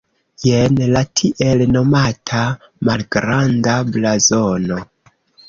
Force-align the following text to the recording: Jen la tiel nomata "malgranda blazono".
Jen 0.43 0.77
la 0.95 1.03
tiel 1.19 1.61
nomata 1.73 2.41
"malgranda 2.89 3.77
blazono". 3.93 4.81